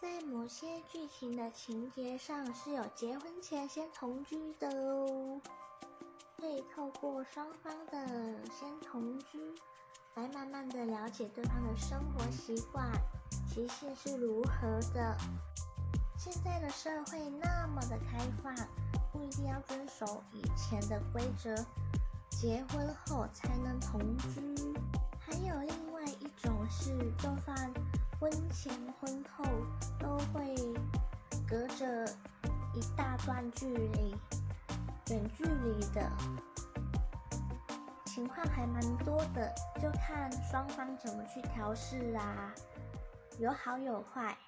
[0.00, 5.38] 在某些剧情的情节上是有结婚前先同居的哦，
[6.38, 8.06] 可以透过双方的
[8.48, 9.38] 先同居，
[10.14, 12.90] 来慢慢的了解对方的生活习惯、
[13.46, 15.14] 习性是如何的。
[16.16, 18.54] 现在的社会那么的开放，
[19.12, 21.54] 不一定要遵守以前的规则，
[22.30, 24.54] 结婚后才能同居。
[25.18, 27.70] 还有另外一种是，就算
[28.18, 29.44] 婚前婚后
[32.80, 34.16] 一大段距离，
[35.10, 36.10] 远距离的
[38.06, 42.54] 情况还蛮多的，就看双方怎么去调试啊，
[43.38, 44.34] 有好有坏。